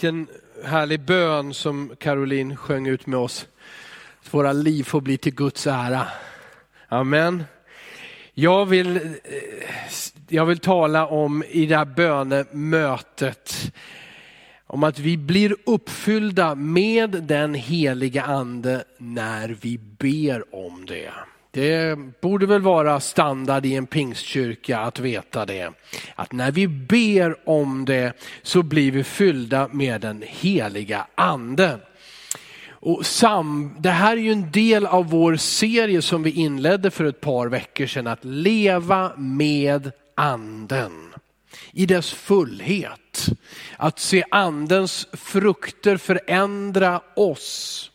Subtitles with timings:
[0.00, 0.26] Vilken
[0.64, 3.46] härlig bön som Caroline sjöng ut med oss.
[4.20, 6.08] Att våra liv får bli till Guds ära.
[6.88, 7.44] Amen.
[8.34, 9.02] Jag vill, eh,
[10.28, 13.72] jag vill tala om i det här bönemötet,
[14.66, 21.12] om att vi blir uppfyllda med den heliga ande när vi ber om det.
[21.50, 25.72] Det borde väl vara standard i en pingstkyrka att veta det.
[26.14, 28.12] Att när vi ber om det
[28.42, 31.80] så blir vi fyllda med den heliga anden.
[32.70, 37.04] Och sam, det här är ju en del av vår serie som vi inledde för
[37.04, 41.14] ett par veckor sedan, att leva med anden
[41.72, 43.28] i dess fullhet.
[43.76, 47.90] Att se andens frukter förändra oss,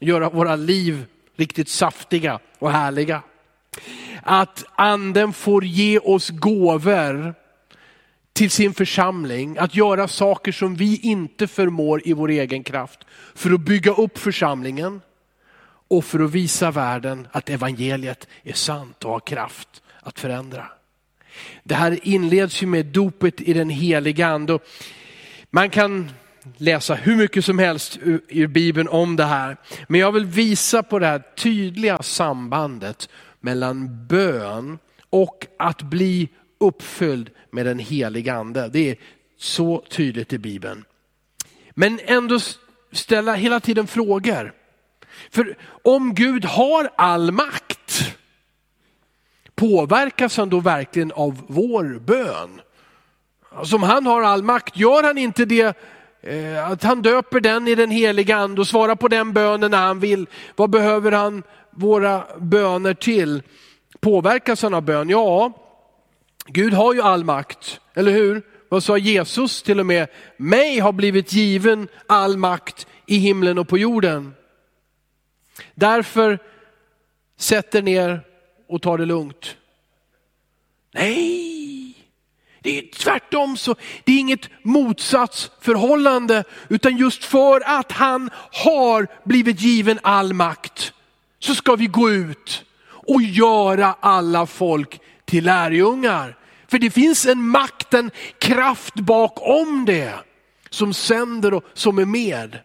[0.00, 1.06] göra våra liv
[1.36, 3.22] riktigt saftiga och härliga.
[4.22, 7.34] Att anden får ge oss gåvor
[8.32, 12.98] till sin församling, att göra saker som vi inte förmår i vår egen kraft
[13.34, 15.00] för att bygga upp församlingen
[15.88, 20.66] och för att visa världen att evangeliet är sant och har kraft att förändra.
[21.62, 24.58] Det här inleds ju med dopet i den heliga ande.
[25.50, 26.10] Man kan
[26.56, 29.56] läsa hur mycket som helst ur Bibeln om det här.
[29.88, 33.08] Men jag vill visa på det här tydliga sambandet
[33.40, 34.78] mellan bön
[35.10, 36.28] och att bli
[36.60, 38.68] uppfylld med den heliga ande.
[38.68, 38.96] Det är
[39.38, 40.84] så tydligt i Bibeln.
[41.70, 42.38] Men ändå
[42.92, 44.52] ställa hela tiden frågor.
[45.30, 48.16] För om Gud har all makt,
[49.54, 52.60] påverkas han då verkligen av vår bön?
[53.50, 55.76] Alltså om han har all makt, gör han inte det
[56.26, 59.86] Eh, att han döper den i den heliga ande och svarar på den bönen när
[59.86, 60.26] han vill.
[60.56, 63.42] Vad behöver han våra böner till?
[64.00, 65.08] Påverkas han av bön?
[65.08, 65.52] Ja,
[66.46, 68.42] Gud har ju all makt, eller hur?
[68.68, 70.08] Vad sa Jesus till och med?
[70.36, 74.34] Mig har blivit given all makt i himlen och på jorden.
[75.74, 76.38] Därför
[77.38, 78.20] sätter ner
[78.68, 79.56] och tar det lugnt.
[80.94, 81.55] Nej,
[82.66, 89.60] det är tvärtom så, det är inget motsatsförhållande, utan just för att han har blivit
[89.60, 90.92] given all makt,
[91.38, 96.36] så ska vi gå ut och göra alla folk till lärjungar.
[96.68, 100.14] För det finns en makt, en kraft bakom det,
[100.70, 102.58] som sänder och som är med.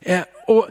[0.00, 0.68] Eh, och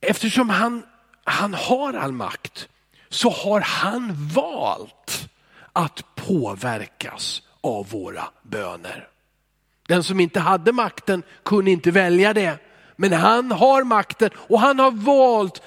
[0.00, 0.82] eftersom han,
[1.24, 2.68] han har all makt,
[3.08, 5.28] så har han valt
[5.72, 9.08] att påverkas av våra böner.
[9.88, 12.58] Den som inte hade makten kunde inte välja det.
[12.96, 15.62] Men han har makten och han har valt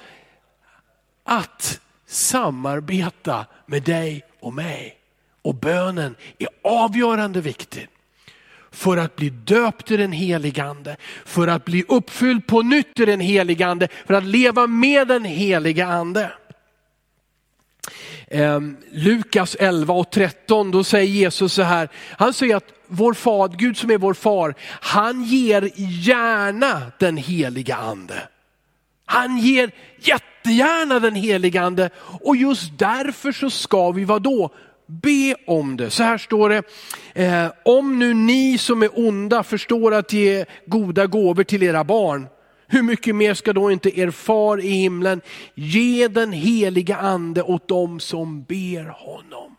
[1.24, 4.96] att samarbeta med dig och mig.
[5.42, 7.88] Och bönen är avgörande viktig
[8.70, 13.04] för att bli döpt i den helige ande, för att bli uppfylld på nytt i
[13.04, 16.32] den helige ande, för att leva med den helige ande.
[18.28, 23.48] Ehm, Lukas 11 och 13, då säger Jesus så här, han säger att vår far,
[23.48, 28.22] Gud som är vår far, han ger gärna den heliga ande.
[29.04, 34.50] Han ger jättegärna den heliga ande och just därför så ska vi vad då?
[34.86, 35.90] Be om det.
[35.90, 36.62] Så här står det,
[37.14, 42.26] eh, om nu ni som är onda förstår att ge goda gåvor till era barn,
[42.70, 45.20] hur mycket mer ska då inte er far i himlen
[45.54, 49.56] ge den heliga ande åt dem som ber honom?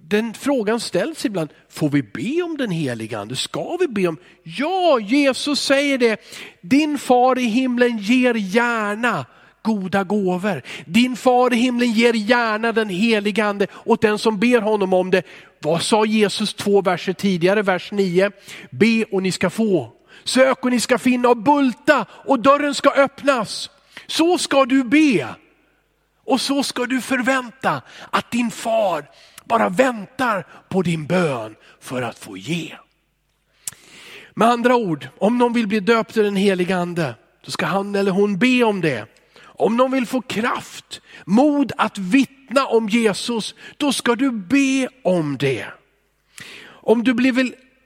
[0.00, 3.36] Den frågan ställs ibland, får vi be om den heliga ande?
[3.36, 4.16] Ska vi be om?
[4.42, 6.20] Ja, Jesus säger det.
[6.60, 9.26] Din far i himlen ger gärna
[9.62, 10.62] goda gåvor.
[10.86, 15.10] Din far i himlen ger gärna den heliga ande åt den som ber honom om
[15.10, 15.22] det.
[15.60, 18.30] Vad sa Jesus två verser tidigare, vers 9?
[18.70, 19.92] Be och ni ska få.
[20.24, 23.70] Sök och ni ska finna och bulta och dörren ska öppnas.
[24.06, 25.28] Så ska du be.
[26.24, 29.04] Och så ska du förvänta att din far
[29.44, 32.76] bara väntar på din bön för att få ge.
[34.34, 37.94] Med andra ord, om någon vill bli döpt i den helige ande, då ska han
[37.94, 39.06] eller hon be om det.
[39.42, 45.38] Om någon vill få kraft, mod att vittna om Jesus, då ska du be om
[45.38, 45.66] det.
[46.66, 47.32] Om du blir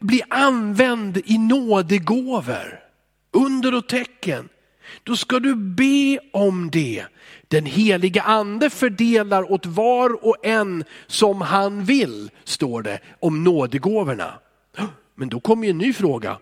[0.01, 2.81] bli använd i nådegåvor,
[3.33, 4.49] under och tecken,
[5.03, 7.05] då ska du be om det.
[7.49, 14.39] Den heliga ande fördelar åt var och en som han vill, står det om nådegåvorna.
[15.15, 16.39] Men då kommer ju en ny fråga.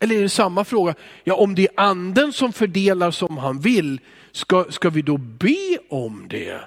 [0.00, 0.94] Eller är det samma fråga?
[1.24, 4.00] Ja, om det är anden som fördelar som han vill,
[4.32, 6.60] ska, ska vi då be om det?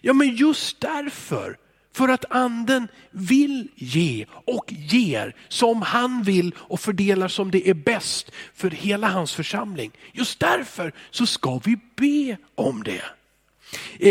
[0.00, 1.56] Ja, men just därför
[1.92, 7.74] för att anden vill ge och ger som han vill och fördelar som det är
[7.74, 9.92] bäst för hela hans församling.
[10.12, 13.04] Just därför så ska vi be om det.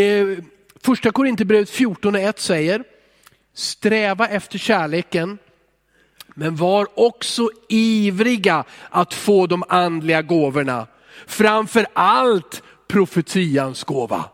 [0.00, 0.44] Eh,
[0.82, 2.84] första Korinthierbrevet 14.1 säger,
[3.54, 5.38] sträva efter kärleken
[6.34, 10.86] men var också ivriga att få de andliga gåvorna.
[11.26, 14.24] Framför allt profetians gåva.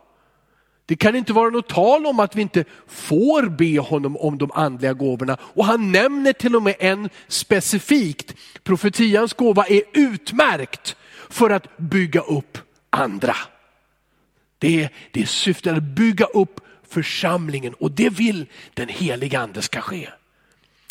[0.86, 4.50] Det kan inte vara något tal om att vi inte får be honom om de
[4.52, 5.36] andliga gåvorna.
[5.40, 8.34] Och han nämner till och med en specifikt.
[8.62, 10.96] Profetians gåva är utmärkt
[11.30, 12.58] för att bygga upp
[12.90, 13.36] andra.
[14.58, 19.62] Det är, det är syftet att bygga upp församlingen och det vill den heliga ande
[19.62, 20.08] ska ske.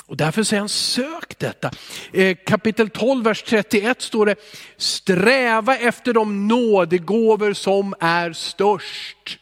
[0.06, 1.72] Och därför säger han sök detta.
[2.14, 4.36] Eh, kapitel 12, vers 31 står det,
[4.78, 9.40] sträva efter de nådegåvor som är störst.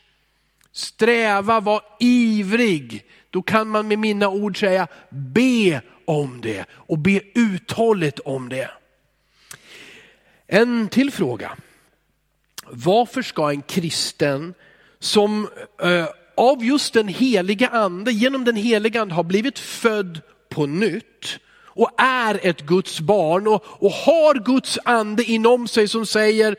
[0.72, 3.06] Sträva, var ivrig.
[3.30, 8.70] Då kan man med mina ord säga be om det och be uthålligt om det.
[10.48, 11.58] En till fråga.
[12.70, 14.54] Varför ska en kristen
[15.00, 15.48] som
[15.82, 16.08] eh,
[16.38, 21.40] av just den heliga ande, genom den heliga ande har blivit född på nytt
[21.74, 26.56] och är ett Guds barn och, och har Guds ande inom sig som säger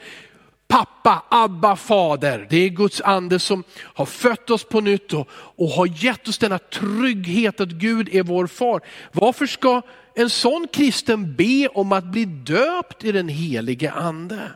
[0.72, 2.46] pappa, Abba, fader.
[2.50, 6.38] Det är Guds ande som har fött oss på nytt och, och har gett oss
[6.38, 8.80] denna trygghet att Gud är vår far.
[9.12, 9.82] Varför ska
[10.14, 14.50] en sån kristen be om att bli döpt i den helige ande?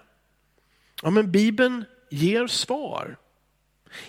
[1.02, 3.16] Ja, men Bibeln ger svar.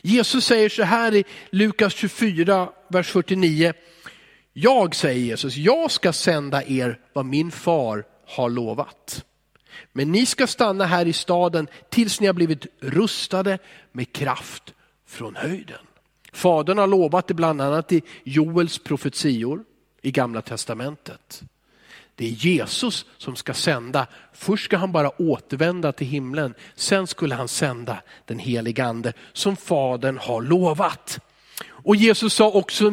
[0.02, 3.74] Jesus säger så här i Lukas 24, vers 49.
[4.54, 9.24] Jag, säger Jesus, jag ska sända er vad min far har lovat.
[9.94, 13.58] Men ni ska stanna här i staden tills ni har blivit rustade
[13.92, 14.74] med kraft
[15.08, 15.80] från höjden.
[16.34, 19.64] Fadern har lovat det bland annat i Joels profetior
[20.02, 21.44] i gamla testamentet.
[22.16, 24.08] Det är Jesus som ska sända.
[24.34, 26.54] Först ska han bara återvända till himlen.
[26.76, 31.20] Sen skulle han sända den helige ande som fadern har lovat.
[31.88, 32.92] Och Jesus sa också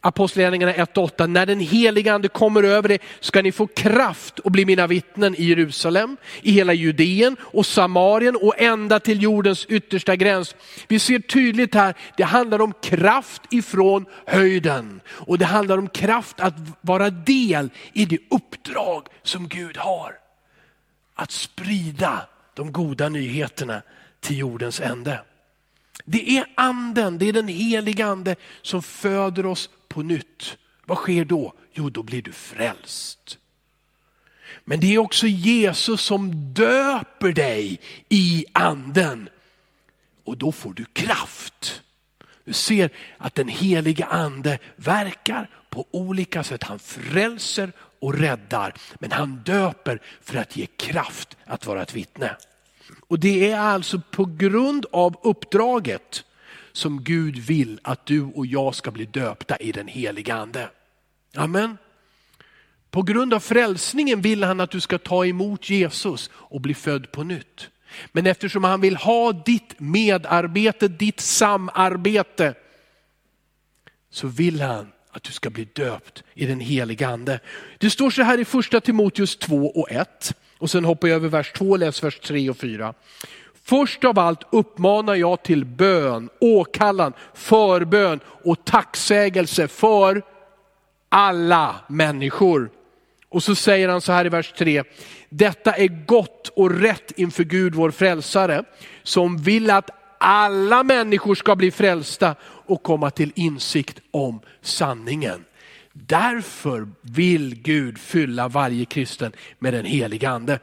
[0.00, 4.64] Apostlagärningarna 1.8, när den heliga ande kommer över er ska ni få kraft och bli
[4.64, 10.56] mina vittnen i Jerusalem, i hela Judeen och Samarien och ända till jordens yttersta gräns.
[10.88, 16.40] Vi ser tydligt här, det handlar om kraft ifrån höjden och det handlar om kraft
[16.40, 20.12] att vara del i det uppdrag som Gud har.
[21.14, 23.82] Att sprida de goda nyheterna
[24.20, 25.20] till jordens ände.
[26.04, 30.56] Det är anden, det är den heliga ande som föder oss på nytt.
[30.84, 31.52] Vad sker då?
[31.72, 33.38] Jo, då blir du frälst.
[34.64, 39.28] Men det är också Jesus som döper dig i anden.
[40.24, 41.82] Och då får du kraft.
[42.44, 46.62] Du ser att den heliga ande verkar på olika sätt.
[46.62, 52.36] Han frälser och räddar, men han döper för att ge kraft att vara ett vittne.
[53.08, 56.24] Och det är alltså på grund av uppdraget
[56.72, 60.70] som Gud vill att du och jag ska bli döpta i den heliga ande.
[61.36, 61.78] Amen.
[62.90, 67.12] På grund av frälsningen vill han att du ska ta emot Jesus och bli född
[67.12, 67.68] på nytt.
[68.12, 72.54] Men eftersom han vill ha ditt medarbete, ditt samarbete,
[74.10, 77.40] så vill han att du ska bli döpt i den heliga ande.
[77.78, 80.34] Det står så här i första Timoteus 2 och 1.
[80.58, 82.94] Och sen hoppar jag över vers 2 och läser vers 3 och 4.
[83.64, 90.22] Först av allt uppmanar jag till bön, åkallan, förbön och tacksägelse för
[91.08, 92.70] alla människor.
[93.28, 94.82] Och så säger han så här i vers 3.
[95.28, 98.64] Detta är gott och rätt inför Gud vår frälsare
[99.02, 105.44] som vill att alla människor ska bli frälsta och komma till insikt om sanningen.
[105.92, 110.58] Därför vill Gud fylla varje kristen med den helige ande.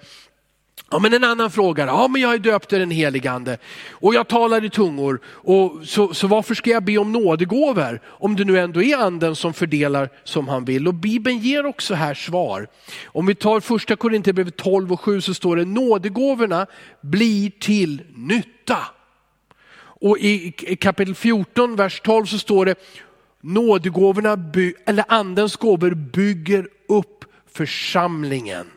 [0.92, 3.58] Ja, men en annan fråga, ja men jag är döpt i den helige ande
[3.92, 5.20] och jag talar i tungor.
[5.26, 9.36] Och så, så varför ska jag be om nådegåvor om det nu ändå är anden
[9.36, 10.88] som fördelar som han vill?
[10.88, 12.68] Och Bibeln ger också här svar.
[13.06, 16.68] Om vi tar första Korinthierbrevet 12 och 7 så står det nådegåvorna
[17.02, 18.78] blir till nytta.
[19.78, 20.52] Och i
[20.82, 22.76] kapitel 14, vers 12 så står det
[23.46, 24.38] nådegåvorna,
[24.86, 28.72] eller andens gåvor bygger upp församlingen.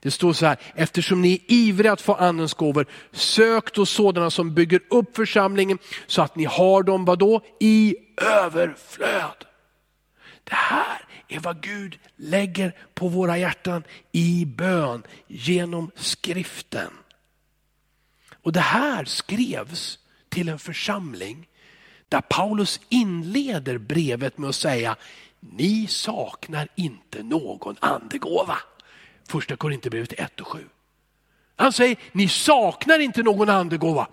[0.00, 4.30] Det står så här, eftersom ni är ivriga att få andens gåvor, sök då sådana
[4.30, 7.40] som bygger upp församlingen så att ni har dem, vadå?
[7.60, 9.44] I överflöd.
[10.44, 16.90] Det här är vad Gud lägger på våra hjärtan i bön genom skriften.
[18.42, 21.48] Och det här skrevs till en församling
[22.12, 24.96] där Paulus inleder brevet med att säga,
[25.40, 28.58] ni saknar inte någon andegåva.
[29.28, 30.64] Första Korinthierbrevet 1 och 7.
[31.56, 34.06] Han säger, ni saknar inte någon andegåva.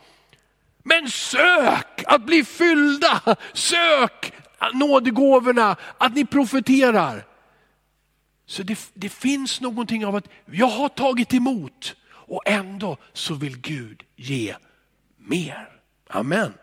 [0.83, 4.33] Men sök att bli fyllda, sök
[4.73, 7.25] nådegåvorna, att ni profeterar.
[8.45, 13.57] Så det, det finns någonting av att jag har tagit emot och ändå så vill
[13.57, 14.55] Gud ge
[15.17, 15.69] mer.
[16.07, 16.53] Amen.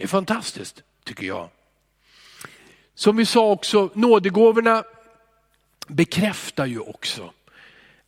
[0.00, 1.48] Det är fantastiskt tycker jag.
[2.94, 4.84] Som vi sa också, nådegåvorna
[5.86, 7.32] bekräftar ju också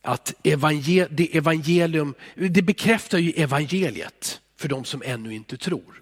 [0.01, 6.01] att evangel det evangelium, det bekräftar ju evangeliet för de som ännu inte tror.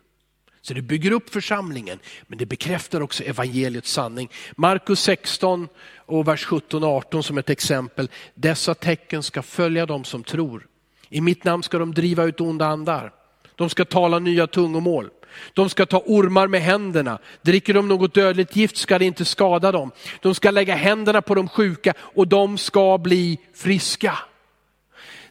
[0.61, 4.29] Så det bygger upp församlingen, men det bekräftar också evangeliets sanning.
[4.55, 8.09] Markus 16 och vers 17 och 18 som ett exempel.
[8.33, 10.67] Dessa tecken ska följa de som tror.
[11.09, 13.13] I mitt namn ska de driva ut onda andar.
[13.55, 15.09] De ska tala nya tungomål.
[15.53, 17.19] De ska ta ormar med händerna.
[17.41, 19.91] Dricker de något dödligt gift ska det inte skada dem.
[20.21, 24.17] De ska lägga händerna på de sjuka och de ska bli friska.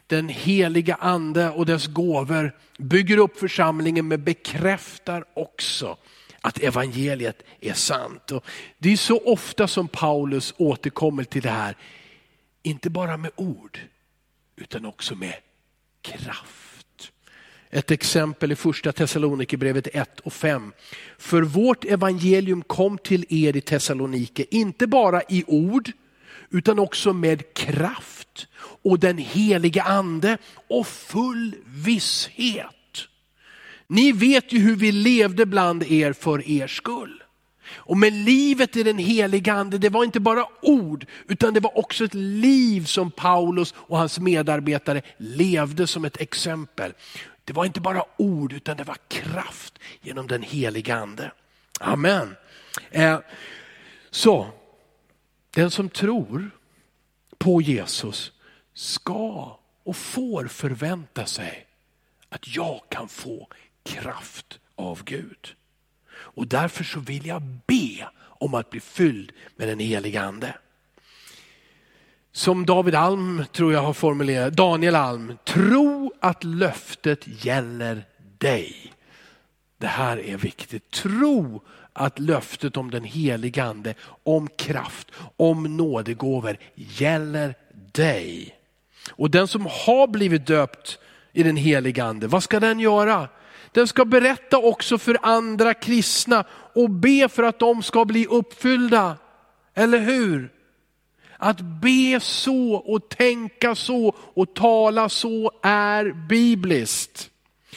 [0.07, 5.97] Den heliga ande och dess gåvor bygger upp församlingen men bekräftar också
[6.41, 8.31] att evangeliet är sant.
[8.31, 8.45] Och
[8.77, 11.75] det är så ofta som Paulus återkommer till det här,
[12.63, 13.79] inte bara med ord
[14.55, 15.35] utan också med
[16.01, 16.60] kraft.
[17.73, 20.73] Ett exempel i första Thessalonikerbrevet 1 och 5.
[21.17, 25.91] För vårt evangelium kom till er i Thessalonike, inte bara i ord
[26.49, 28.47] utan också med kraft
[28.83, 30.37] och den helige ande
[30.69, 33.07] och full visshet.
[33.87, 37.23] Ni vet ju hur vi levde bland er för er skull.
[37.73, 41.77] Och med livet i den heliga ande, det var inte bara ord, utan det var
[41.77, 46.93] också ett liv som Paulus och hans medarbetare levde som ett exempel.
[47.45, 51.31] Det var inte bara ord, utan det var kraft genom den heliga ande.
[51.79, 52.35] Amen.
[52.91, 53.19] Eh,
[54.09, 54.47] så,
[55.51, 56.51] den som tror
[57.37, 58.31] på Jesus
[58.73, 61.67] ska och får förvänta sig
[62.29, 63.47] att jag kan få
[63.83, 65.55] kraft av Gud.
[66.11, 70.57] Och därför så vill jag be om att bli fylld med den heliga ande.
[72.31, 78.05] Som David Alm tror jag har formulerat, Daniel Alm, tro att löftet gäller
[78.37, 78.93] dig.
[79.77, 80.91] Det här är viktigt.
[80.91, 81.61] Tro
[81.93, 87.55] att löftet om den helige ande, om kraft, om nådegåvor gäller
[87.93, 88.55] dig.
[89.11, 90.99] Och den som har blivit döpt
[91.33, 93.27] i den helige ande, vad ska den göra?
[93.71, 99.17] Den ska berätta också för andra kristna och be för att de ska bli uppfyllda.
[99.73, 100.51] Eller hur?
[101.43, 107.29] Att be så och tänka så och tala så är bibliskt.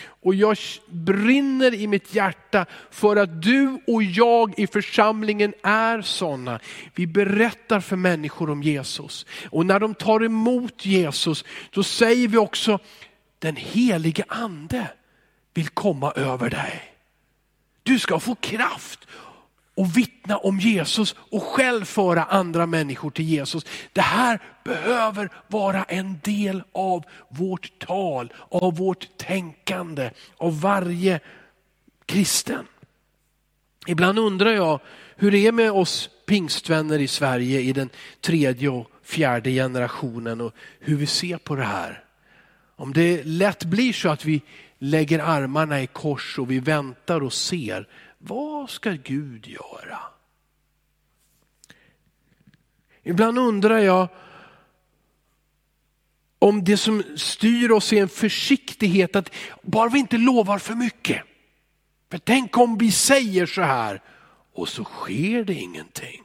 [0.05, 0.57] Och jag
[0.87, 6.61] brinner i mitt hjärta för att du och jag i församlingen är sådana.
[6.95, 9.27] Vi berättar för människor om Jesus.
[9.51, 12.79] Och när de tar emot Jesus, då säger vi också,
[13.39, 14.87] den helige ande
[15.55, 16.83] vill komma över dig.
[17.83, 18.99] Du ska få kraft
[19.75, 23.67] och vittna om Jesus och själv föra andra människor till Jesus.
[23.93, 31.21] Det här behöver vara en del av vårt tal, av vårt tänkande, av varje
[32.07, 32.67] kristen.
[33.87, 34.81] Ibland undrar jag
[35.17, 37.91] hur det är med oss pingstvänner i Sverige i den
[38.21, 42.05] tredje och fjärde generationen och hur vi ser på det här.
[42.77, 44.43] Om det lätt blir så att vi
[44.79, 47.89] lägger armarna i kors och vi väntar och ser,
[48.27, 49.99] vad ska Gud göra?
[53.03, 54.09] Ibland undrar jag
[56.39, 59.31] om det som styr oss är en försiktighet, att
[59.63, 61.23] bara vi inte lovar för mycket.
[62.11, 64.03] För tänk om vi säger så här
[64.53, 66.23] och så sker det ingenting.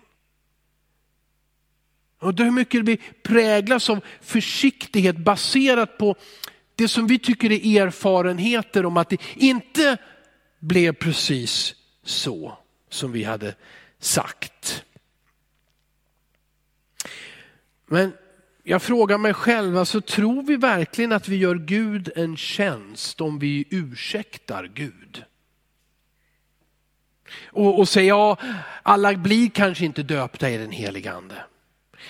[2.20, 6.16] Undrar hur mycket vi präglas av försiktighet baserat på
[6.76, 9.98] det som vi tycker är erfarenheter om att det inte
[10.60, 11.76] blev precis
[12.10, 12.58] så
[12.90, 13.56] som vi hade
[14.00, 14.84] sagt.
[17.86, 18.14] Men
[18.64, 23.40] jag frågar mig själv, alltså, tror vi verkligen att vi gör Gud en tjänst om
[23.40, 25.24] vi ursäktar Gud?
[27.46, 28.38] Och, och säger, ja,
[28.84, 31.44] alla blir kanske inte döpta i den heliga ande.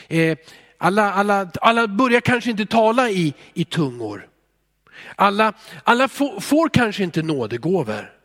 [0.08, 0.38] Eh,
[0.77, 4.29] alla, alla, alla börjar kanske inte tala i, i tungor.
[5.15, 5.53] Alla,
[5.84, 8.18] alla får, får kanske inte nådegåvor.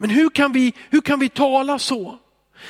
[0.00, 2.18] Men hur kan, vi, hur kan vi tala så?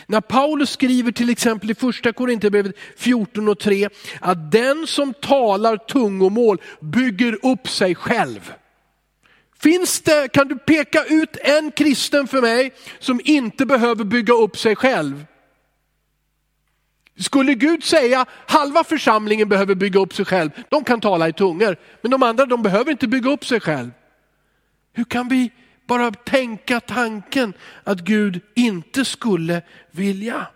[0.06, 3.88] När Paulus skriver till exempel i första Korinthierbrevet 14 och 3
[4.20, 8.52] att den som talar tungomål bygger upp sig själv.
[9.60, 14.58] Finns det, kan du peka ut en kristen för mig som inte behöver bygga upp
[14.58, 15.26] sig själv?
[17.18, 21.76] Skulle Gud säga halva församlingen behöver bygga upp sig själv, de kan tala i tungor,
[22.02, 23.90] men de andra de behöver inte bygga upp sig själv.
[24.92, 25.50] Hur kan vi
[25.90, 27.52] bara tänka tanken
[27.84, 30.46] att Gud inte skulle vilja?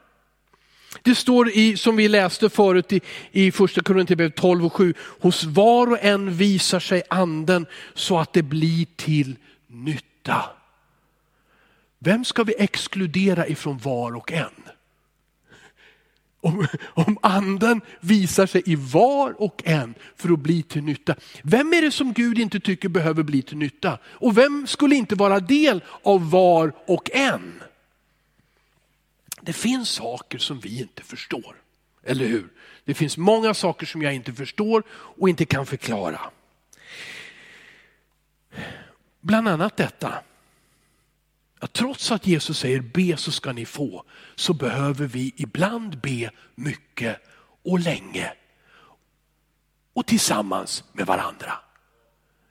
[1.02, 3.00] Det står i, som vi läste förut i,
[3.32, 8.32] i första Korinthierbrevet 12 och 7, hos var och en visar sig anden så att
[8.32, 9.36] det blir till
[9.66, 10.44] nytta.
[11.98, 14.54] Vem ska vi exkludera ifrån var och en?
[16.44, 21.14] Om, om anden visar sig i var och en för att bli till nytta.
[21.42, 23.98] Vem är det som Gud inte tycker behöver bli till nytta?
[24.04, 27.62] Och vem skulle inte vara del av var och en?
[29.40, 31.56] Det finns saker som vi inte förstår,
[32.02, 32.48] eller hur?
[32.84, 36.20] Det finns många saker som jag inte förstår och inte kan förklara.
[39.20, 40.14] Bland annat detta,
[41.64, 44.04] att trots att Jesus säger be så ska ni få,
[44.34, 47.16] så behöver vi ibland be mycket
[47.64, 48.32] och länge
[49.92, 51.52] och tillsammans med varandra.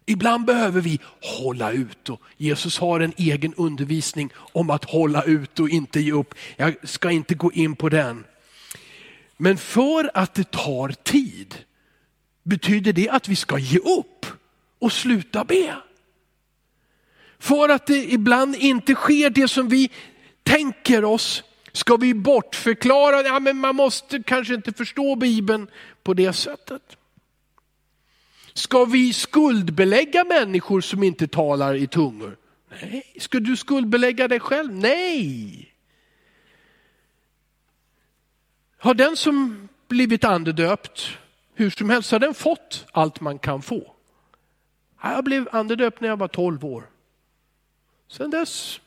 [0.06, 1.00] Ibland behöver vi
[1.40, 6.12] hålla ut och Jesus har en egen undervisning om att hålla ut och inte ge
[6.12, 6.36] upp.
[6.56, 8.26] Jag ska inte gå in på den.
[9.38, 11.56] Men för att det tar tid,
[12.44, 14.26] betyder det att vi ska ge upp
[14.80, 15.76] och sluta be?
[17.44, 19.92] För att det ibland inte sker det som vi
[20.44, 25.68] tänker oss, ska vi bortförklara, ja men man måste kanske inte förstå Bibeln
[26.04, 26.98] på det sättet.
[28.54, 32.38] Ska vi skuldbelägga människor som inte talar i tungor?
[32.82, 33.14] Nej.
[33.20, 34.74] Ska du skuldbelägga dig själv?
[34.74, 35.74] Nej.
[38.78, 41.08] Har den som blivit andedöpt,
[41.54, 43.94] hur som helst, har den fått allt man kan få?
[45.02, 46.93] Jag blev andedöpt när jag var 12 år.
[48.14, 48.82] Sen dess,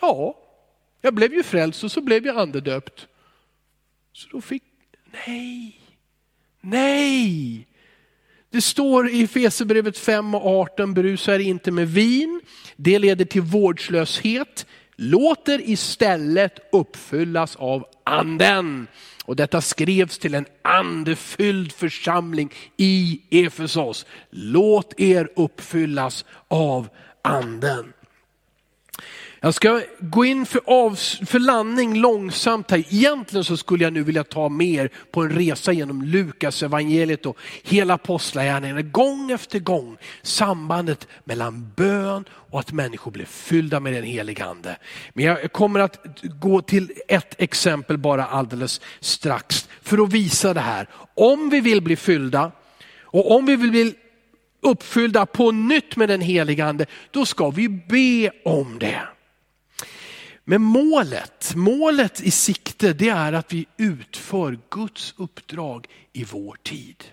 [0.00, 0.38] ja,
[1.00, 3.06] jag blev ju frälst och så blev jag andedöpt.
[4.12, 4.62] Så då fick,
[5.26, 5.80] nej,
[6.60, 7.66] nej,
[8.50, 12.40] det står i Efesierbrevet 5 och 18, berusa er inte med vin,
[12.76, 14.66] det leder till vårdslöshet.
[14.96, 18.86] Låt er istället uppfyllas av anden.
[19.24, 24.06] Och detta skrevs till en andefylld församling i Efesos.
[24.30, 26.88] Låt er uppfyllas av
[27.22, 27.92] anden.
[29.40, 30.94] Jag ska gå in för, av,
[31.26, 32.84] för landning långsamt här.
[32.90, 37.38] Egentligen så skulle jag nu vilja ta mer på en resa genom Lukas evangeliet och
[37.62, 38.82] hela apostlagärningarna.
[38.82, 44.76] Gång efter gång sambandet mellan bön och att människor blir fyllda med den helige ande.
[45.12, 50.60] Men jag kommer att gå till ett exempel bara alldeles strax för att visa det
[50.60, 50.88] här.
[51.14, 52.52] Om vi vill bli fyllda
[53.00, 53.94] och om vi vill bli
[54.60, 59.02] uppfyllda på nytt med den helige ande, då ska vi be om det.
[60.48, 67.04] Men målet, målet i sikte det är att vi utför Guds uppdrag i vår tid.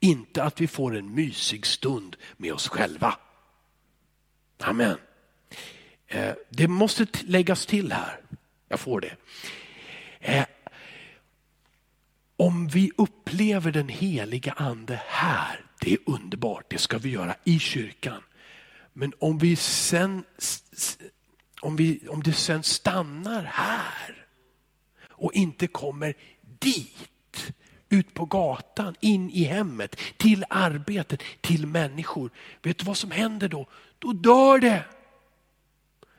[0.00, 3.18] Inte att vi får en mysig stund med oss själva.
[4.60, 4.96] Amen.
[6.06, 8.20] Eh, det måste läggas till här.
[8.68, 9.16] Jag får det.
[10.20, 10.44] Eh,
[12.36, 17.58] om vi upplever den heliga ande här, det är underbart, det ska vi göra i
[17.58, 18.22] kyrkan.
[18.92, 20.24] Men om vi sen
[21.62, 24.26] om, vi, om det sen stannar här
[25.08, 27.52] och inte kommer dit,
[27.88, 32.30] ut på gatan, in i hemmet, till arbetet, till människor.
[32.62, 33.66] Vet du vad som händer då?
[33.98, 34.84] Då dör det.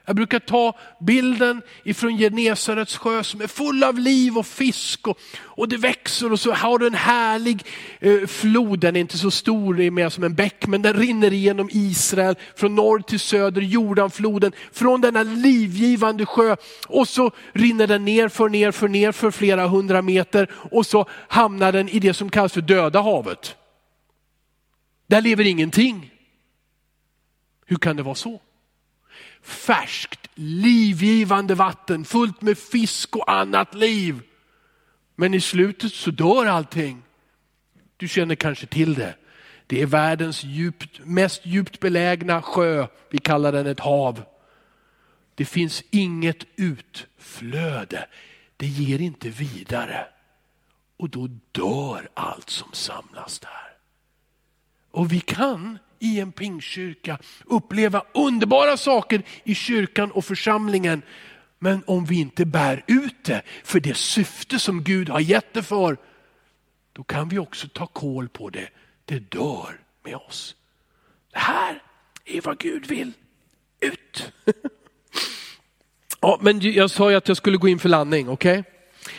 [0.05, 5.19] Jag brukar ta bilden ifrån Genesarets sjö som är full av liv och fisk och,
[5.41, 7.65] och det växer och så har du en härlig
[7.99, 10.93] eh, flod, den är inte så stor, det är mer som en bäck, men den
[10.93, 16.55] rinner igenom Israel från norr till söder, Jordanfloden, från denna livgivande sjö
[16.87, 21.05] och så rinner den ner för ner för ner för flera hundra meter och så
[21.27, 23.55] hamnar den i det som kallas för döda havet.
[25.07, 26.11] Där lever ingenting.
[27.65, 28.41] Hur kan det vara så?
[29.43, 34.21] Färskt, livgivande vatten fullt med fisk och annat liv.
[35.15, 37.03] Men i slutet så dör allting.
[37.97, 39.15] Du känner kanske till det.
[39.67, 42.87] Det är världens djupt, mest djupt belägna sjö.
[43.09, 44.23] Vi kallar den ett hav.
[45.35, 48.07] Det finns inget utflöde.
[48.57, 50.05] Det ger inte vidare.
[50.97, 53.77] Och då dör allt som samlas där.
[54.91, 61.01] Och vi kan i en pingkyrka, uppleva underbara saker i kyrkan och församlingen.
[61.59, 65.63] Men om vi inte bär ut det för det syfte som Gud har gett det
[65.63, 65.97] för,
[66.93, 68.69] då kan vi också ta koll på det.
[69.05, 70.55] Det dör med oss.
[71.31, 71.81] Det här
[72.25, 73.11] är vad Gud vill.
[73.79, 74.31] Ut!
[76.19, 78.59] ja, men jag sa ju att jag skulle gå in för landning, okej?
[78.59, 78.71] Okay?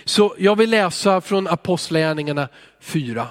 [0.05, 2.49] Så jag vill läsa från Apostlagärningarna
[2.81, 3.29] 4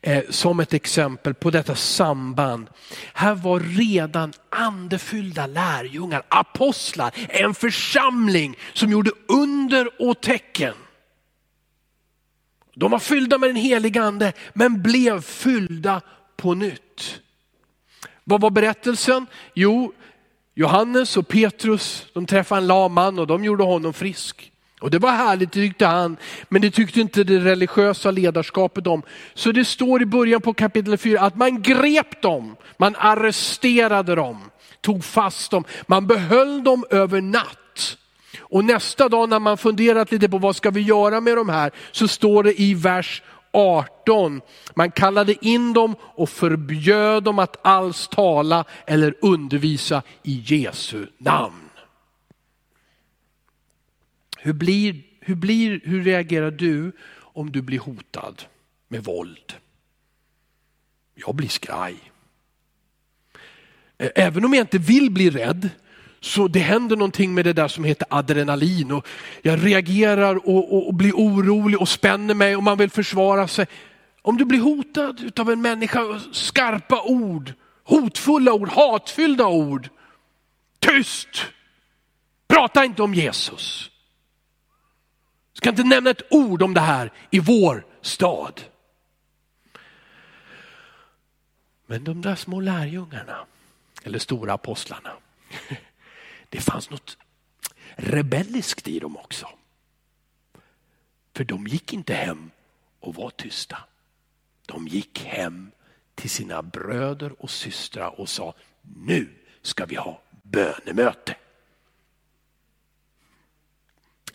[0.00, 2.68] eh, som ett exempel på detta samband.
[3.12, 10.74] Här var redan andefyllda lärjungar, apostlar, en församling som gjorde under och tecken.
[12.74, 16.00] De var fyllda med den helige ande men blev fyllda
[16.36, 17.20] på nytt.
[18.24, 19.26] Vad var berättelsen?
[19.54, 19.92] Jo,
[20.54, 24.51] Johannes och Petrus de träffade en lam man och de gjorde honom frisk.
[24.82, 26.16] Och det var härligt tyckte han,
[26.48, 29.02] men det tyckte inte det religiösa ledarskapet om.
[29.34, 34.50] Så det står i början på kapitel 4 att man grep dem, man arresterade dem,
[34.80, 37.96] tog fast dem, man behöll dem över natt.
[38.40, 41.70] Och nästa dag när man funderat lite på vad ska vi göra med de här,
[41.92, 44.40] så står det i vers 18,
[44.74, 51.61] man kallade in dem och förbjöd dem att alls tala eller undervisa i Jesu namn.
[54.44, 58.42] Hur, blir, hur, blir, hur reagerar du om du blir hotad
[58.88, 59.52] med våld?
[61.14, 61.96] Jag blir skraj.
[63.98, 65.70] Även om jag inte vill bli rädd,
[66.20, 68.92] så det händer någonting med det där som heter adrenalin.
[68.92, 69.06] Och
[69.42, 73.66] jag reagerar och, och, och, blir orolig och spänner mig och man vill försvara sig.
[74.22, 77.52] Om du blir hotad av en människa, skarpa ord,
[77.84, 79.88] hotfulla ord, hatfyllda ord.
[80.78, 81.46] Tyst!
[82.48, 83.91] Prata inte om Jesus
[85.62, 88.60] kan inte nämna ett ord om det här i vår stad.
[91.86, 93.46] Men de där små lärjungarna,
[94.02, 95.12] eller stora apostlarna,
[96.48, 97.16] det fanns något
[97.96, 99.48] rebelliskt i dem också.
[101.34, 102.50] För de gick inte hem
[103.00, 103.78] och var tysta.
[104.66, 105.70] De gick hem
[106.14, 109.28] till sina bröder och systrar och sa, nu
[109.62, 111.36] ska vi ha bönemöte.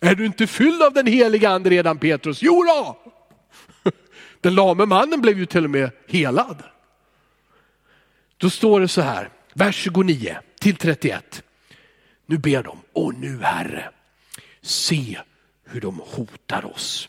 [0.00, 2.42] Är du inte fylld av den heliga ande redan Petrus?
[2.42, 2.98] Jo då!
[4.40, 6.62] Den lame mannen blev ju till och med helad.
[8.36, 11.42] Då står det så här, vers 29 till 31.
[12.26, 13.90] Nu ber de, och nu Herre,
[14.62, 15.18] se
[15.64, 17.08] hur de hotar oss.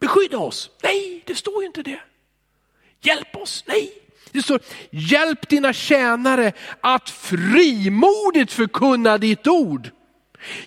[0.00, 0.70] Beskydda oss.
[0.82, 2.00] Nej, det står ju inte det.
[3.00, 3.64] Hjälp oss.
[3.66, 3.92] Nej,
[4.32, 4.60] det står
[4.90, 9.90] hjälp dina tjänare att frimodigt förkunna ditt ord.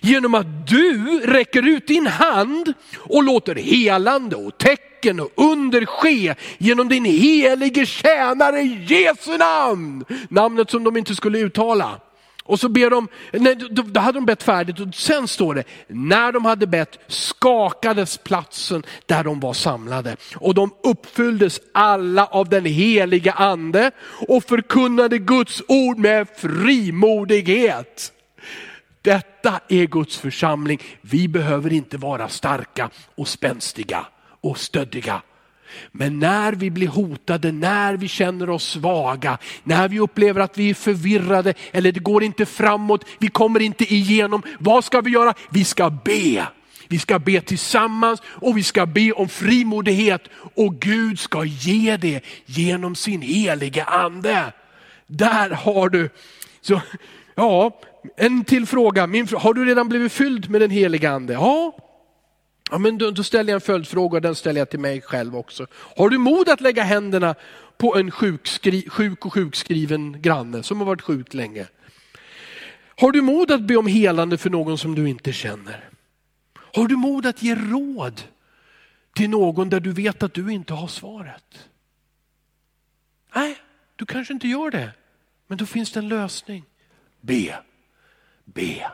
[0.00, 6.34] Genom att du räcker ut din hand och låter helande och tecken och under ske
[6.58, 10.04] genom din helige tjänare Jesu namn.
[10.28, 12.00] Namnet som de inte skulle uttala.
[12.48, 16.32] Och så ber de, nej, då hade de bett färdigt och sen står det, när
[16.32, 20.16] de hade bett skakades platsen där de var samlade.
[20.36, 23.90] Och de uppfylldes alla av den heliga ande
[24.28, 28.12] och förkunnade Guds ord med frimodighet.
[29.08, 30.80] Detta är Guds församling.
[31.00, 34.06] Vi behöver inte vara starka och spänstiga
[34.40, 35.22] och stöddiga.
[35.92, 40.70] Men när vi blir hotade, när vi känner oss svaga, när vi upplever att vi
[40.70, 44.42] är förvirrade eller det går inte framåt, vi kommer inte igenom.
[44.58, 45.34] Vad ska vi göra?
[45.50, 46.46] Vi ska be.
[46.88, 50.22] Vi ska be tillsammans och vi ska be om frimodighet
[50.54, 54.52] och Gud ska ge det genom sin helige ande.
[55.06, 56.10] Där har du,
[56.60, 56.80] så,
[57.34, 57.80] ja,
[58.16, 59.06] en till fråga.
[59.06, 61.32] Min, har du redan blivit fylld med den heliga ande?
[61.32, 61.76] Ja.
[62.70, 65.36] ja men då, då ställer jag en följdfråga och den ställer jag till mig själv
[65.36, 65.66] också.
[65.72, 67.34] Har du mod att lägga händerna
[67.78, 71.66] på en sjukskri, sjuk och sjukskriven granne som har varit sjuk länge?
[73.00, 75.88] Har du mod att be om helande för någon som du inte känner?
[76.74, 78.22] Har du mod att ge råd
[79.14, 81.68] till någon där du vet att du inte har svaret?
[83.34, 83.56] Nej,
[83.96, 84.90] du kanske inte gör det.
[85.46, 86.64] Men då finns det en lösning.
[87.20, 87.58] Be.
[88.54, 88.90] Be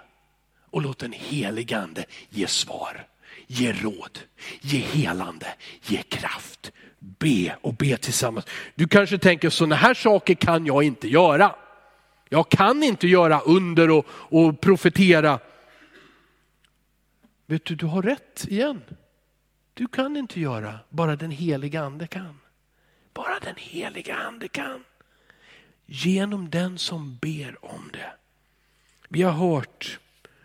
[0.70, 3.06] och låt den helige ande ge svar,
[3.46, 4.18] ge råd,
[4.60, 6.72] ge helande, ge kraft.
[6.98, 8.46] Be och be tillsammans.
[8.74, 11.54] Du kanske tänker sådana här saker kan jag inte göra.
[12.28, 15.38] Jag kan inte göra under och, och profetera.
[17.46, 18.82] Vet du, du har rätt igen.
[19.74, 22.40] Du kan inte göra, bara den heliga ande kan.
[23.12, 24.84] Bara den heliga ande kan.
[25.86, 28.12] Genom den som ber om det.
[29.14, 29.98] Vi har hört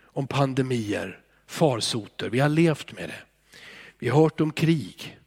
[0.04, 3.22] om pandemier, farsoter, vi har levt med det.
[3.98, 5.18] Vi har hört om krig.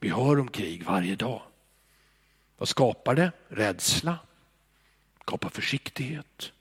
[0.00, 1.42] Vi hör om krig varje dag.
[2.56, 3.32] Vad skapar det?
[3.48, 4.18] Rädsla,
[5.20, 6.52] skapar försiktighet,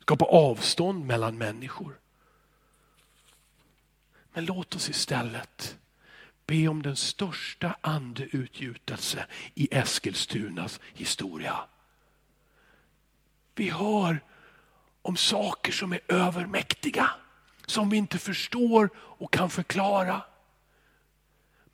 [0.00, 1.98] skapar avstånd mellan människor.
[4.32, 5.78] Men låt oss istället
[6.46, 11.60] be om den största andeutgjutelse i Eskilstunas historia.
[13.54, 14.20] vi hör
[15.08, 17.10] om saker som är övermäktiga,
[17.66, 20.22] som vi inte förstår och kan förklara.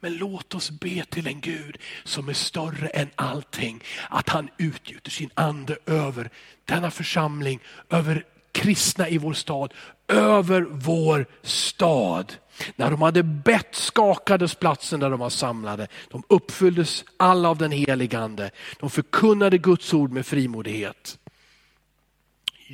[0.00, 3.82] Men låt oss be till en Gud som är större än allting.
[4.10, 6.30] Att han utgjuter sin ande över
[6.64, 9.74] denna församling, över kristna i vår stad,
[10.08, 12.34] över vår stad.
[12.76, 15.88] När de hade bett skakades platsen där de var samlade.
[16.10, 18.50] De uppfylldes alla av den helige ande.
[18.80, 21.18] De förkunnade Guds ord med frimodighet.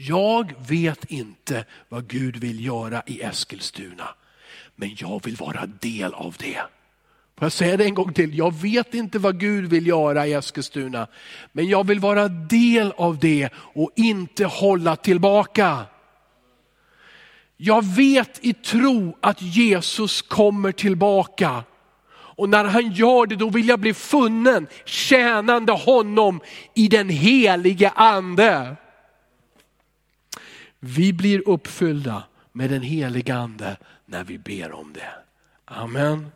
[0.02, 4.08] Jag vet inte vad Gud vill göra i Eskilstuna,
[4.76, 6.60] men jag vill vara del av det.
[7.38, 8.38] Får jag säga det en gång till?
[8.38, 11.06] Jag vet inte vad Gud vill göra i Eskilstuna,
[11.52, 15.78] men jag vill vara del av det och inte hålla tillbaka.
[17.56, 21.64] Jag vet i tro att Jesus kommer tillbaka.
[22.12, 26.40] Och när han gör det, då vill jag bli funnen, tjänande honom
[26.74, 28.76] i den helige ande.
[30.80, 35.12] Vi blir uppfyllda med den helige ande när vi ber om det.
[35.64, 36.32] Amen.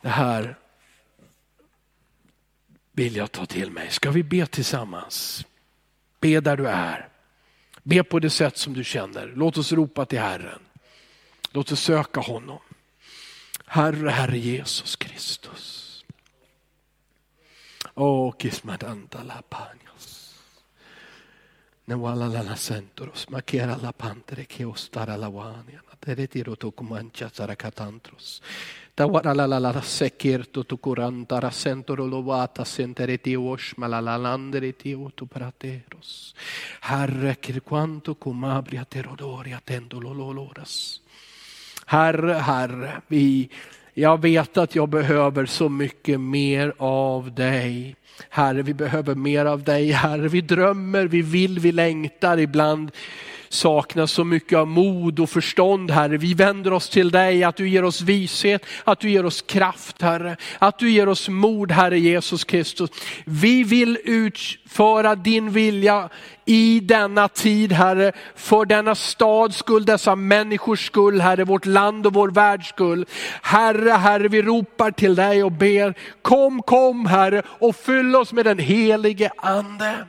[0.00, 0.56] Det här
[2.92, 3.90] vill jag ta till mig.
[3.90, 5.46] Ska vi be tillsammans?
[6.20, 7.08] Be där du är.
[7.82, 9.32] Be på det sätt som du känner.
[9.36, 10.60] Låt oss ropa till Herren.
[11.50, 12.58] Låt oss söka honom.
[13.66, 16.04] Herre, Herre Jesus Kristus.
[17.94, 20.15] Åh, kismadanta la panios.
[21.86, 25.82] Nawala lana centros, ma che era la pantere che ostara la guania?
[26.06, 28.40] te retiro to comancia saracatantros.
[28.94, 34.76] Tawara la la la sekirto tu curantara centro lovata sentere ti osma la la landere
[34.76, 36.32] ti otu prateros.
[36.82, 41.00] Herre, che quanto comabria terodori attendo loloras.
[41.88, 43.50] Herre, herre, vi...
[43.98, 47.96] jag vet att jag behöver så mycket mer av dig.
[48.28, 49.90] Herre, vi behöver mer av dig.
[49.90, 52.90] Herre, vi drömmer, vi vill, vi längtar ibland
[53.48, 56.16] saknar så mycket av mod och förstånd Herre.
[56.16, 60.02] Vi vänder oss till dig, att du ger oss vishet, att du ger oss kraft
[60.02, 60.36] Herre.
[60.58, 62.90] Att du ger oss mod Herre Jesus Kristus.
[63.24, 66.08] Vi vill utföra din vilja
[66.44, 72.14] i denna tid Herre, för denna stads skull, dessa människors skull Herre, vårt land och
[72.14, 73.06] vår världs skull.
[73.42, 78.44] Herre, Herre, vi ropar till dig och ber, kom, kom Herre och fyll oss med
[78.44, 80.06] den helige Ande.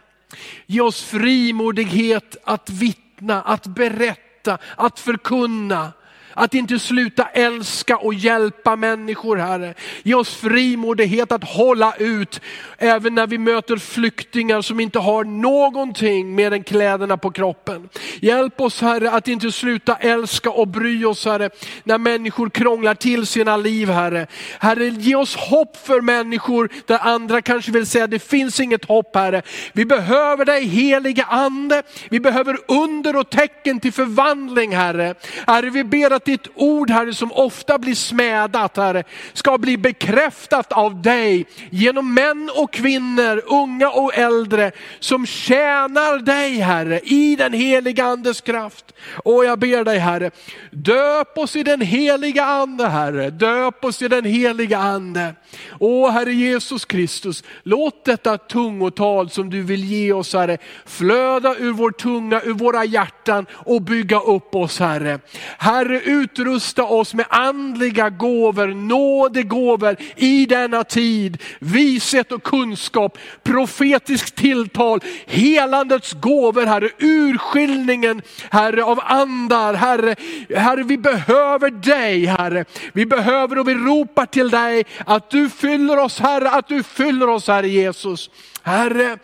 [0.66, 5.94] Ge oss frimodighet att vittna vittna, att berätta, att förkunna.
[6.40, 9.74] Att inte sluta älska och hjälpa människor Herre.
[10.04, 12.42] Ge oss frimodighet att hålla ut
[12.78, 17.90] även när vi möter flyktingar som inte har någonting mer än kläderna på kroppen.
[18.22, 21.50] Hjälp oss Herre att inte sluta älska och bry oss Herre
[21.84, 24.28] när människor krånglar till sina liv Herre.
[24.60, 29.16] Herre ge oss hopp för människor där andra kanske vill säga det finns inget hopp
[29.16, 29.42] Herre.
[29.74, 31.84] Vi behöver dig heliga ande.
[32.10, 35.16] Vi behöver under och tecken till förvandling Herre.
[35.48, 40.74] Herre vi ber att ditt ord Herre som ofta blir smädat Herre ska bli bekräftat
[40.74, 47.54] av dig genom män och kvinnor, unga och äldre som tjänar dig Herre i den
[47.54, 48.94] heliga andes kraft.
[49.24, 50.32] Och jag ber dig Herre,
[50.72, 55.36] döp oss i den heliga ande Herre, döp oss i den heliga ande.
[55.80, 61.72] Åh Herre Jesus Kristus, låt detta tungotal som du vill ge oss Herre, flöda ur
[61.72, 65.20] vår tunga, ur våra hjärtan och bygga upp oss Herre.
[65.58, 71.44] Herre utrusta oss med andliga gåvor, nådegåvor i denna tid.
[71.60, 79.74] Vishet och kunskap, profetiskt tilltal, helandets gåvor Herre, urskiljningen Herre av andar.
[79.74, 80.16] Herre,
[80.56, 82.66] Herre vi behöver dig Herre.
[82.94, 87.30] Vi behöver och vi ropar till dig att du fyller oss Herre, att du fyller
[87.30, 88.30] oss Herre Jesus.
[88.62, 89.18] Herre,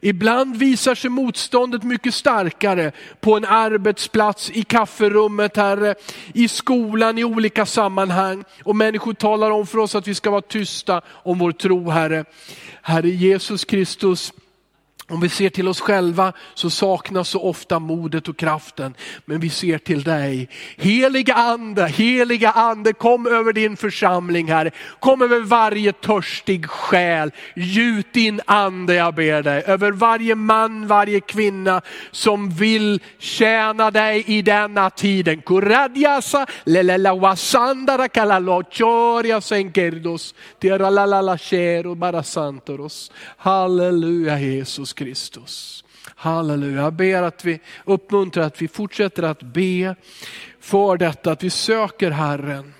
[0.00, 5.94] Ibland visar sig motståndet mycket starkare på en arbetsplats, i kafferummet, Herre,
[6.34, 8.44] i skolan, i olika sammanhang.
[8.62, 12.24] Och människor talar om för oss att vi ska vara tysta om vår tro, Herre.
[12.82, 14.32] Herre Jesus Kristus,
[15.10, 18.94] om vi ser till oss själva så saknas så ofta modet och kraften.
[19.24, 20.48] Men vi ser till dig.
[20.76, 24.70] Heliga ande, heliga ande, kom över din församling här.
[25.00, 27.30] Kom över varje törstig själ.
[27.56, 29.62] Gjut din ande jag ber dig.
[29.66, 35.42] Över varje man, varje kvinna som vill tjäna dig i denna tiden.
[35.42, 40.34] Kuradjasa, lelela wasandara kalalochoria senkerdos.
[40.58, 41.38] Tierra lalala
[41.84, 43.10] la barasantoros.
[43.36, 45.84] Halleluja Jesus Kristus.
[46.14, 46.82] Halleluja.
[46.82, 49.94] Jag ber att vi uppmuntrar att vi fortsätter att be
[50.60, 52.74] för detta, att vi söker Herren.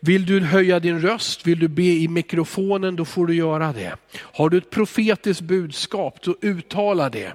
[0.00, 3.96] Vill du höja din röst, vill du be i mikrofonen, då får du göra det.
[4.16, 7.32] Har du ett profetiskt budskap, då uttala det.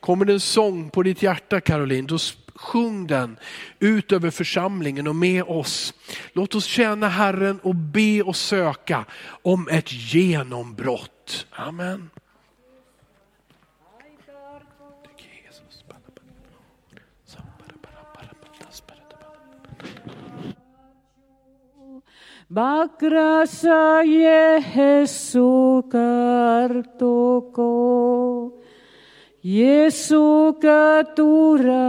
[0.00, 2.18] Kommer det en sång på ditt hjärta Caroline, då
[2.54, 3.36] sjung den
[3.78, 5.94] ut över församlingen och med oss.
[6.32, 9.04] Låt oss tjäna Herren och be och söka
[9.42, 11.46] om ett genombrott.
[11.50, 12.10] Amen.
[22.52, 27.70] Vakrasaye Jesu kartoko,
[29.42, 31.88] Jesu katura,